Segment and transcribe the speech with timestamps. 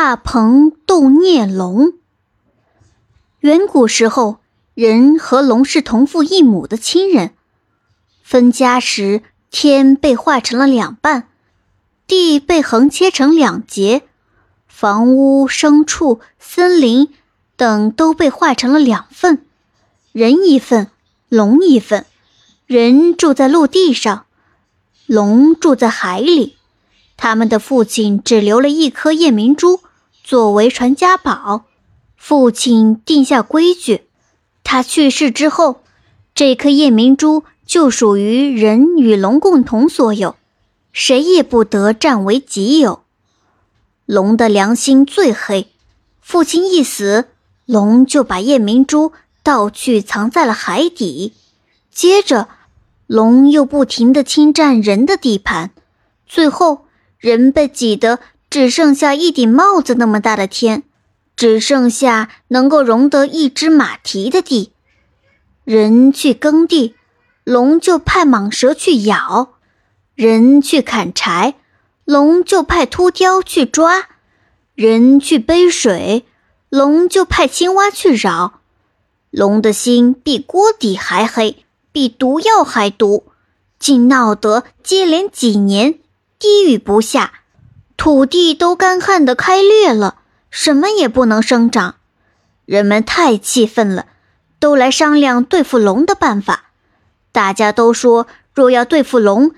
[0.00, 1.94] 大鹏斗孽龙。
[3.40, 4.38] 远古时候，
[4.74, 7.32] 人和龙是同父异母的亲人。
[8.22, 11.26] 分家时，天被划成了两半，
[12.06, 14.04] 地被横切成两截，
[14.68, 17.12] 房屋、牲畜、森林
[17.56, 19.44] 等都被划成了两份，
[20.12, 20.92] 人一份，
[21.28, 22.06] 龙一份。
[22.66, 24.26] 人住在陆地上，
[25.06, 26.56] 龙住在海里。
[27.16, 29.80] 他们的父亲只留了一颗夜明珠
[30.28, 31.64] 作为传家宝。
[32.14, 34.02] 父亲定下规矩，
[34.62, 35.80] 他去世之后，
[36.34, 40.36] 这颗夜明珠就属于人与龙共同所有，
[40.92, 43.04] 谁也不得占为己有。
[44.04, 45.68] 龙的良心最黑，
[46.20, 47.28] 父亲一死，
[47.64, 51.32] 龙就把夜明珠盗去藏在了海底。
[51.90, 52.48] 接着，
[53.06, 55.70] 龙又不停地侵占人的地盘，
[56.26, 56.84] 最后。
[57.18, 58.20] 人被挤得
[58.50, 60.82] 只剩下一顶帽子那么大的天，
[61.36, 64.72] 只剩下能够容得一只马蹄的地。
[65.64, 66.94] 人去耕地，
[67.44, 69.50] 龙就派蟒蛇去咬；
[70.14, 71.56] 人去砍柴，
[72.04, 74.08] 龙就派秃雕去抓；
[74.74, 76.24] 人去背水，
[76.70, 78.60] 龙就派青蛙去扰。
[79.30, 83.24] 龙的心比锅底还黑，比毒药还毒，
[83.78, 85.98] 竟闹得接连几年。
[86.38, 87.37] 滴雨不下，
[87.98, 90.20] 土地都干旱的开裂了，
[90.52, 91.96] 什么也不能生长。
[92.64, 94.06] 人们太气愤了，
[94.60, 96.70] 都来商量对付龙的办法。
[97.32, 99.50] 大家都说，若要对付龙，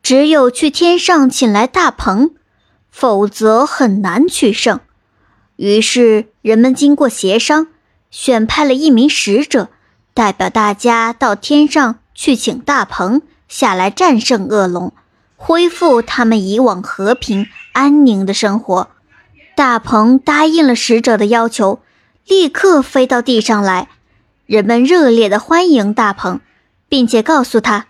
[0.00, 2.30] 只有去天上请来大鹏，
[2.88, 4.78] 否则很难取胜。
[5.56, 7.66] 于是，人们经过协商，
[8.12, 9.70] 选派了一名使者，
[10.14, 14.94] 代表大家到天上去请大鹏下来战胜恶龙。
[15.36, 18.88] 恢复他们以往和平安宁的生活。
[19.54, 21.80] 大鹏答应了使者的要求，
[22.26, 23.88] 立刻飞到地上来。
[24.46, 26.40] 人们热烈地欢迎大鹏，
[26.88, 27.86] 并且告诉他：“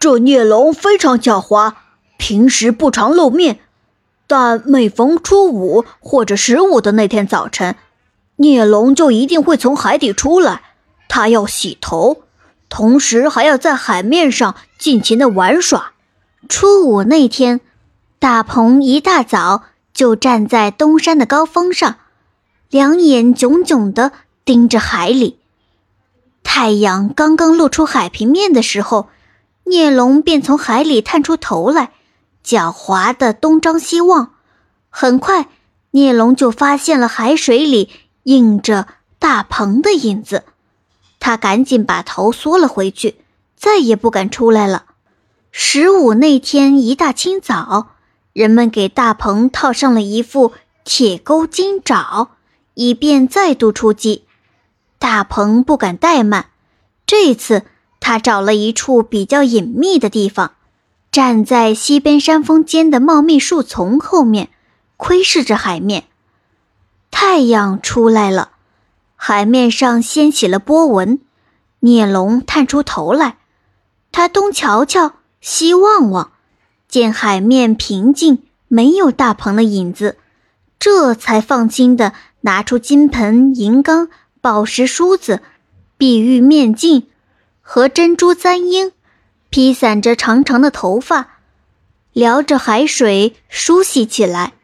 [0.00, 1.74] 这孽龙非常狡猾，
[2.18, 3.60] 平时不常露面，
[4.26, 7.76] 但每逢初五或者十五的那天早晨，
[8.36, 10.62] 孽龙就一定会从海底出来。
[11.08, 12.22] 他要洗头，
[12.68, 15.92] 同时还要在海面上尽情地玩耍。”
[16.48, 17.60] 初五那天，
[18.18, 19.62] 大鹏一大早
[19.92, 21.96] 就站在东山的高峰上，
[22.70, 24.12] 两眼炯炯地
[24.44, 25.38] 盯着海里。
[26.42, 29.08] 太阳刚刚露出海平面的时候，
[29.64, 31.92] 孽龙便从海里探出头来，
[32.44, 34.32] 狡猾地东张西望。
[34.88, 35.48] 很快，
[35.90, 37.90] 孽龙就发现了海水里
[38.22, 38.86] 映着
[39.18, 40.44] 大鹏的影子，
[41.20, 43.16] 他赶紧把头缩了回去，
[43.56, 44.84] 再也不敢出来了。
[45.50, 47.88] 十五那天一大清早，
[48.36, 50.52] 人们给大鹏套上了一副
[50.84, 52.32] 铁钩金爪，
[52.74, 54.26] 以便再度出击。
[54.98, 56.50] 大鹏不敢怠慢，
[57.06, 57.62] 这次
[57.98, 60.52] 他找了一处比较隐秘的地方，
[61.10, 64.50] 站在西边山峰间的茂密树丛后面，
[64.98, 66.04] 窥视着海面。
[67.10, 68.50] 太阳出来了，
[69.14, 71.20] 海面上掀起了波纹。
[71.80, 73.38] 孽龙探出头来，
[74.12, 75.14] 他东瞧瞧。
[75.40, 76.32] 西望望，
[76.96, 80.16] 见海面平静，没有大鹏的影子，
[80.78, 84.08] 这才放心的拿出金盆、银缸、
[84.40, 85.42] 宝石梳子、
[85.98, 87.06] 碧玉面镜
[87.60, 88.92] 和珍珠簪缨，
[89.50, 91.36] 披散着长长的头发，
[92.14, 94.54] 撩着海水梳洗起来。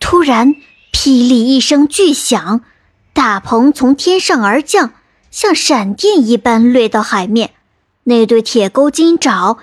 [0.00, 0.56] 突然，
[0.92, 2.62] 霹雳一声巨响，
[3.12, 4.94] 大鹏从天上而降，
[5.30, 7.52] 像闪电一般掠到海面，
[8.02, 9.58] 那对铁钩金爪。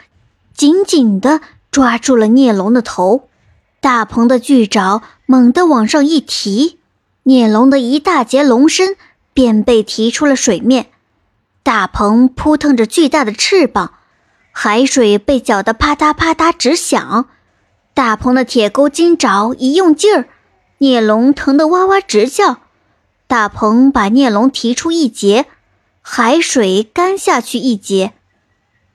[0.56, 1.42] 紧紧地
[1.74, 3.30] 抓住了孽龙的头，
[3.82, 6.78] 大鹏的巨爪猛地往上一提，
[7.24, 8.96] 孽龙的一大截龙身
[9.34, 10.92] 便被提出了水面。
[11.64, 13.96] 大鹏扑腾着巨大的翅膀，
[14.52, 17.28] 海水被搅得啪嗒啪嗒直响。
[17.96, 20.28] 大鹏的铁钩金爪一用劲儿，
[20.78, 22.60] 孽龙疼得哇哇直叫。
[23.26, 25.48] 大鹏把孽龙提出一截，
[26.04, 28.14] 海水干下去一截。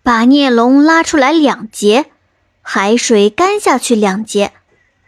[0.05, 2.13] 把孽龙拉出来两截，
[2.71, 4.53] 海水干下去两截。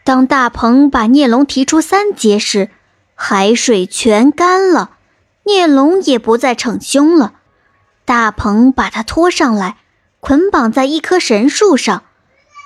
[0.02, 2.70] 当大鹏把孽龙提出三截时，
[3.14, 4.92] 海水全干了，
[5.44, 7.34] 孽龙也不再逞凶了。
[8.06, 9.76] 大鹏把它拖上来，
[10.20, 12.04] 捆绑在一棵神树上。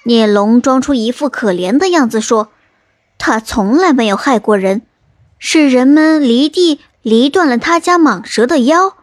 [0.04, 2.52] 孽龙装出一副可怜的样子，说
[3.18, 4.82] ：“他从来没有害过人，
[5.40, 8.96] 是人们离地离断了他家蟒蛇的腰。”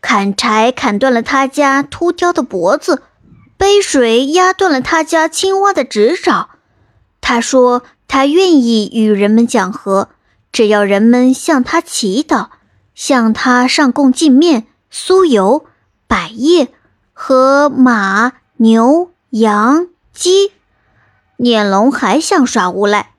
[0.00, 3.02] 砍柴砍断了他家秃雕的脖子，
[3.64, 6.50] 背水压断了他家青蛙的指爪。
[7.22, 10.10] 他说他愿意与人们讲和，
[10.52, 12.48] 只要人们向他祈祷，
[12.94, 15.64] 向他上供镜面、酥油、
[16.06, 16.74] 百叶
[17.14, 20.52] 和马、牛、羊、鸡。
[21.38, 23.14] 孽龙还想耍无赖，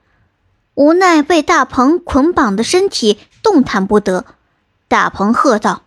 [0.74, 4.24] 无奈被大鹏捆绑的身体动弹不得。
[4.86, 5.82] 大鹏喝道：“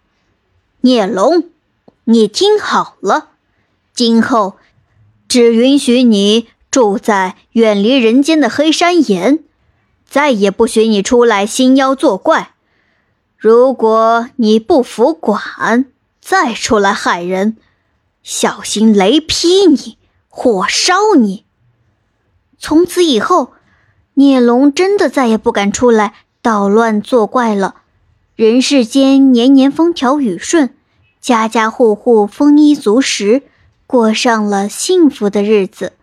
[0.82, 1.46] 孽龙，
[2.04, 3.29] 你听好了，
[4.00, 4.56] 今后
[5.28, 9.44] 只允许你住在远离人间的黑山岩，
[10.06, 12.54] 再也不许你出来兴妖作怪。
[13.36, 15.84] 如果你不服管，
[16.22, 17.58] 再出来害人，
[18.24, 19.98] 小心雷劈你，
[20.30, 21.44] 火烧你。”
[22.58, 23.52] 从此以后，
[24.14, 27.82] 孽龙真的再也不敢出来捣乱作怪了。
[28.38, 30.74] 人世间年年风调雨顺，
[31.20, 33.44] 家家户户丰衣足食，
[33.92, 35.94] 过上了幸福的日子。